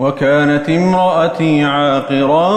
وكانت 0.00 0.68
امرأتي 0.68 1.64
عاقرا 1.64 2.50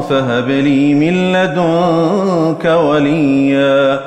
فهب 0.00 0.48
لي 0.48 0.94
من 0.94 1.32
لدنك 1.32 2.64
وليا. 2.64 4.00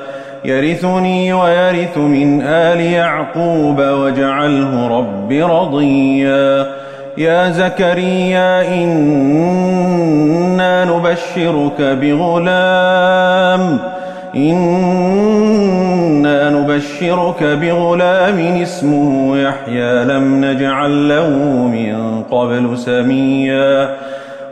يرثني 0.46 1.34
ويرث 1.34 1.98
من 1.98 2.42
آل 2.42 2.82
يعقوب 2.82 3.80
واجعله 3.80 4.88
رب 4.98 5.32
رضيا. 5.32 6.68
يا 7.18 7.52
زكريا 7.52 8.74
إنا 8.74 9.66
نبشرك 10.86 11.82
بغلام. 11.82 13.80
إنا 14.36 15.90
نبشرك 16.50 17.44
بغلام 17.44 18.40
اسمه 18.62 19.38
يحيى 19.38 20.04
لم 20.04 20.46
نجعل 20.46 21.10
له 21.10 21.30
من 21.68 22.24
قبل 22.32 22.78
سميا 22.78 23.96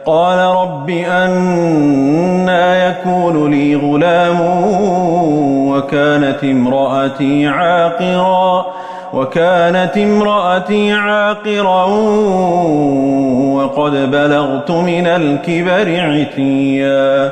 قال 0.06 0.40
رب 0.40 0.90
أنا 0.90 2.88
يكون 2.88 3.52
لي 3.52 3.76
غلام 3.76 4.40
وكانت 5.70 6.44
امرأتي 6.44 7.48
عاقرا 7.48 8.66
وكانت 9.14 9.98
امرأتي 9.98 10.94
عاقرا 10.94 11.86
وقد 13.56 14.12
بلغت 14.12 14.72
من 14.72 15.08
الكبر 15.08 16.00
عتيا 16.00 17.32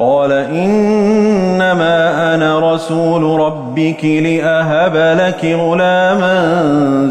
قال 0.00 0.32
إنما 0.32 2.34
أنا 2.34 2.74
رسول 2.74 3.40
ربك 3.40 4.04
لأهب 4.04 5.20
لك 5.20 5.44
غلاما 5.44 6.60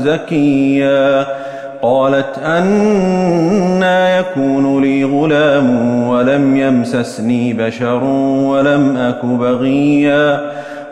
زكيا. 0.03 1.25
قالت 1.81 2.37
أنا 2.45 4.19
يكون 4.19 4.81
لي 4.81 5.03
غلام 5.03 6.07
ولم 6.07 6.57
يمسسني 6.57 7.53
بشر 7.53 8.03
ولم 8.43 8.97
أك 8.97 9.25
بغيا. 9.25 10.41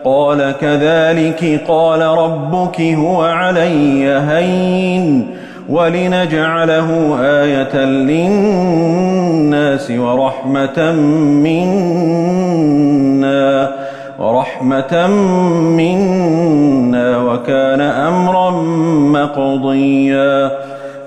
قال 0.06 0.54
كذلك 0.62 1.62
قال 1.68 2.02
ربك 2.02 2.82
هو 2.82 3.24
علي 3.24 4.08
هين. 4.08 5.28
ولنجعله 5.70 7.18
آية 7.22 7.76
للناس 7.86 9.92
ورحمة 9.92 10.92
منا 12.66 13.72
ورحمة 14.20 15.08
منا 15.78 17.18
وكان 17.18 17.82
أمرا 17.82 18.52
مقضيا 19.12 20.52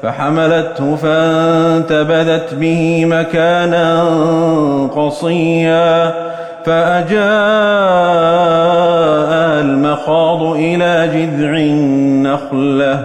فحملته 0.02 0.96
فانتبذت 0.96 2.54
به 2.54 3.04
مكانا 3.04 4.02
قصيا 4.96 6.12
فأجاء 6.64 7.28
المخاض 9.60 10.42
إلى 10.42 11.08
جذع 11.14 11.50
النخلة 11.56 13.04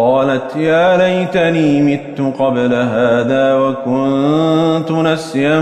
قالت 0.00 0.56
يا 0.56 0.96
ليتني 0.96 1.82
مت 1.82 2.34
قبل 2.38 2.74
هذا 2.74 3.54
وكنت 3.54 4.90
نسيا 4.90 5.60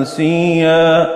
منسيا. 0.00 1.06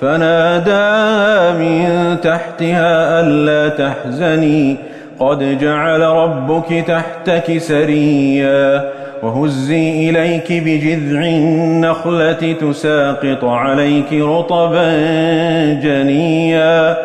فنادى 0.00 1.58
من 1.58 2.16
تحتها 2.22 3.20
ألا 3.20 3.68
تحزني. 3.68 4.76
قد 5.18 5.58
جعل 5.58 6.00
ربك 6.00 6.84
تحتك 6.86 7.58
سريا. 7.58 8.90
وهزي 9.22 10.10
إليك 10.10 10.52
بجذع 10.52 11.20
النخلة 11.20 12.52
تساقط 12.60 13.44
عليك 13.44 14.12
رطبا 14.12 14.92
جنيا. 15.82 16.96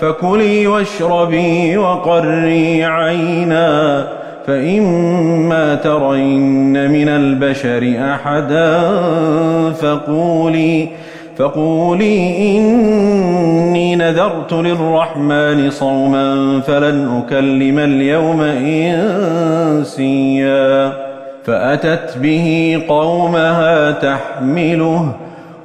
فكلي 0.00 0.66
واشربي 0.66 1.76
وقري 1.76 2.84
عينا 2.84 4.04
فإما 4.46 5.74
ترين 5.74 6.90
من 6.90 7.08
البشر 7.08 7.94
أحدا 8.14 8.80
فقولي 9.70 10.88
فقولي 11.36 12.36
إني 12.58 13.96
نذرت 13.96 14.52
للرحمن 14.52 15.70
صوما 15.70 16.60
فلن 16.60 17.22
أكلم 17.26 17.78
اليوم 17.78 18.40
إنسيا. 19.80 20.92
فأتت 21.44 22.18
به 22.18 22.80
قومها 22.88 23.90
تحمله 23.90 25.12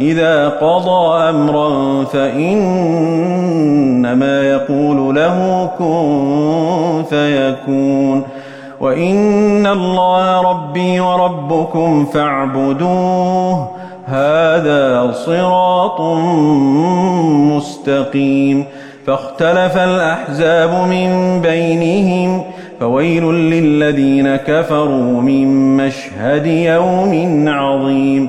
إذا 0.00 0.48
قضى 0.48 1.28
أمرا 1.28 2.04
فإنما 2.04 3.22
يقول 4.42 5.14
له 5.14 5.70
كن 5.78 7.04
فيكون 7.10 8.22
وإن 8.80 9.66
الله 9.66 10.40
ربي 10.50 11.00
وربكم 11.00 12.06
فاعبدوه 12.06 13.68
هذا 14.06 15.12
صراط 15.12 16.00
مستقيم 17.56 18.64
فاختلف 19.06 19.76
الأحزاب 19.76 20.88
من 20.88 21.40
بينهم 21.40 22.42
فويل 22.80 23.24
للذين 23.24 24.36
كفروا 24.36 25.20
من 25.20 25.76
مشهد 25.76 26.46
يوم 26.46 27.44
عظيم 27.48 28.28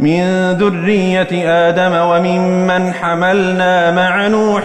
من 0.00 0.52
ذرية 0.52 1.28
آدم 1.68 1.92
وممن 1.92 2.92
حملنا 2.92 3.90
مع 3.90 4.28
نوح 4.28 4.64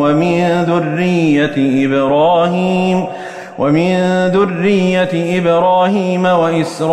ومن 0.00 0.62
ذرية 0.62 1.86
إبراهيم 1.86 3.04
ومن 3.58 4.26
ذرية 4.26 5.38
إبراهيم 5.38 6.24
وإسرائيل 6.24 6.90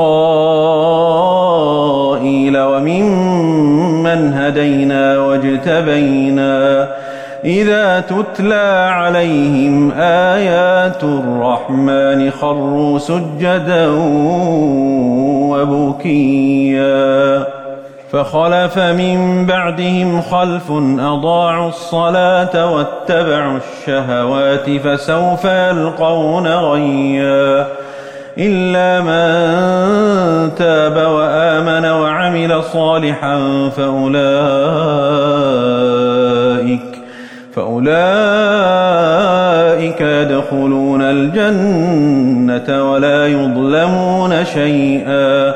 وممن 2.58 4.34
هدينا 4.34 5.20
واجتبينا 5.20 6.88
إذا 7.46 8.00
تتلى 8.00 8.90
عليهم 8.94 9.92
آيات 9.98 11.04
الرحمن 11.04 12.32
خروا 12.32 13.00
سجدا 13.00 13.88
وبكيا 15.50 17.57
فخلف 18.12 18.78
من 18.78 19.46
بعدهم 19.46 20.22
خلف 20.22 20.72
أضاعوا 21.00 21.70
الصلاة 21.70 22.74
واتبعوا 22.74 23.58
الشهوات 23.58 24.70
فسوف 24.70 25.46
يلقون 25.46 26.48
غيا 26.48 27.68
إلا 28.38 29.02
من 29.02 30.56
تاب 30.56 30.98
وآمن 30.98 31.86
وعمل 31.86 32.64
صالحا 32.64 33.70
فأولئك 33.78 34.28
فأولئك 37.56 37.98
يدخلون 40.02 41.02
الجنة 41.02 42.92
ولا 42.92 43.28
يظلمون 43.28 44.46
شيئا 44.46 45.56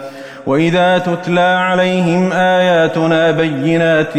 وإذا 0.51 0.97
تتلى 0.97 1.39
عليهم 1.39 2.31
آياتنا 2.33 3.31
بينات 3.31 4.13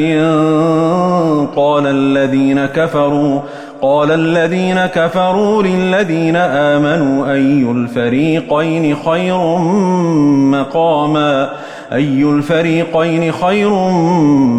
قال 1.56 1.86
الذين 1.86 2.66
كفروا 2.66 3.40
قال 3.82 4.10
الذين 4.10 4.86
كفروا 4.86 5.62
للذين 5.62 6.36
آمنوا 6.36 7.32
أي 7.32 7.70
الفريقين 7.70 8.96
خير 8.96 9.58
مقاما 10.50 11.50
أي 11.92 12.22
الفريقين 12.22 13.32
خير 13.32 13.70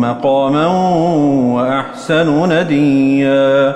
مقاما 0.02 0.68
وأحسن 1.56 2.54
نديا 2.54 3.76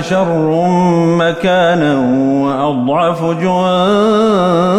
شر 0.00 0.66
مكانا 1.18 1.98
وأضعف 2.44 3.24
جندا 3.24 4.76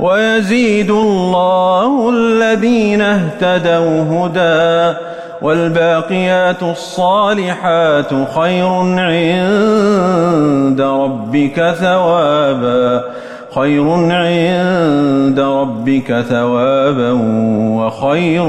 ويزيد 0.00 0.90
الله 0.90 2.10
الذين 2.10 3.00
اهتدوا 3.00 4.02
هدى 4.10 4.98
والباقيات 5.42 6.62
الصالحات 6.62 8.10
خير 8.34 8.68
عند 8.98 10.80
ربك 10.80 11.74
ثوابا 11.80 13.04
خير 13.54 13.90
عند 14.12 15.40
ربك 15.40 16.20
ثوابا 16.28 17.12
وخير 17.78 18.46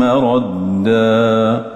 مردا 0.00 1.75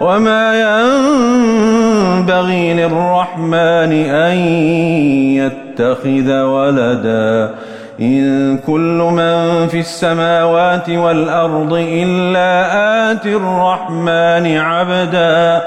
وما 0.00 0.54
ينبغي 2.20 2.74
للرحمن 2.74 3.92
أن 4.10 4.36
يتخذ 5.36 6.42
ولدا 6.42 7.54
إن 8.00 8.58
كل 8.58 9.08
من 9.12 9.68
في 9.68 9.80
السماوات 9.80 10.90
والأرض 10.90 11.72
إلا 11.72 12.50
آتي 13.12 13.36
الرحمن 13.36 14.56
عبدا 14.56 15.62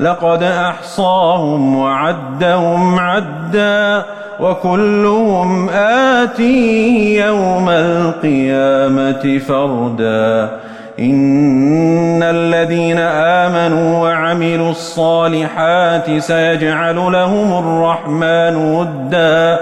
لقد 0.00 0.42
أحصاهم 0.42 1.76
وعدهم 1.76 2.98
عدا 2.98 4.04
وكلهم 4.40 5.68
آتي 5.70 7.16
يوم 7.16 7.68
القيامة 7.68 9.38
فردا 9.38 10.50
إن 10.98 12.22
الذين 12.22 12.98
آمنوا 12.98 13.98
وعملوا 13.98 14.70
الصالحات 14.70 16.18
سيجعل 16.18 16.96
لهم 16.96 17.58
الرحمن 17.58 18.56
ودا 18.56 19.58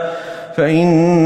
فإنما 0.57 1.17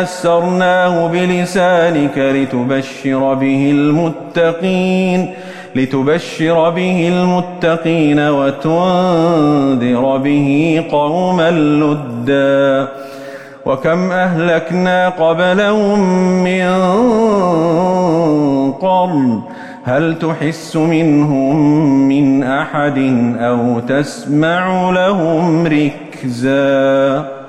يسرناه 0.00 1.06
بلسانك 1.06 2.18
لتبشر 2.18 3.34
به 3.34 3.70
المتقين 3.70 5.34
لتبشر 5.76 6.70
به 6.70 7.08
المتقين 7.08 8.20
وتنذر 8.20 10.16
به 10.16 10.82
قوما 10.90 11.50
لدا 11.50 12.88
وكم 13.66 14.12
أهلكنا 14.12 15.08
قبلهم 15.08 16.00
من 16.44 16.66
قرن 18.80 19.40
هل 19.84 20.18
تحس 20.18 20.76
منهم 20.76 21.56
من 22.08 22.42
أحد 22.42 22.98
أو 23.38 23.80
تسمع 23.80 24.90
لهم 24.90 25.66
ركزاً 25.66 27.39